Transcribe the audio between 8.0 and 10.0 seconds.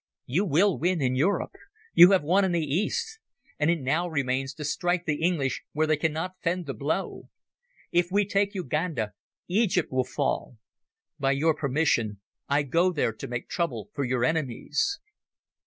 we take Uganda, Egypt